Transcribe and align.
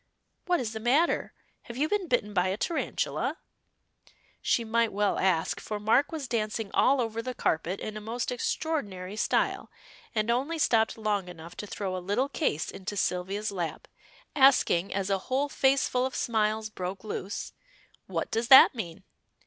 What 0.47 0.59
is 0.59 0.73
the 0.73 0.79
matter? 0.79 1.31
Have 1.65 1.77
you 1.77 1.87
been 1.87 2.07
bitten 2.07 2.33
by 2.33 2.47
a 2.47 2.57
tarantula?" 2.57 3.37
She 4.41 4.63
might 4.63 4.91
well 4.91 5.19
ask, 5.19 5.59
for 5.59 5.79
Mark 5.79 6.11
was 6.11 6.27
dancing 6.27 6.71
all 6.73 6.99
over 6.99 7.21
the 7.21 7.35
carpet 7.35 7.79
in 7.79 7.95
a 7.95 8.01
most 8.01 8.31
extraordinary 8.31 9.15
style, 9.15 9.69
and 10.15 10.31
only 10.31 10.57
stopped 10.57 10.97
long 10.97 11.27
enough 11.29 11.55
to 11.57 11.67
throw 11.67 11.95
a 11.95 11.99
little 11.99 12.29
case 12.29 12.71
into 12.71 12.97
Sylvia's 12.97 13.51
lap, 13.51 13.87
asking 14.35 14.91
as 14.91 15.11
a 15.11 15.19
whole 15.29 15.49
faceful 15.49 16.07
of 16.07 16.15
smiles 16.15 16.71
broke 16.71 17.03
loose 17.03 17.53
"What 18.07 18.31
does 18.31 18.47
that 18.47 18.73
mean?" 18.73 19.03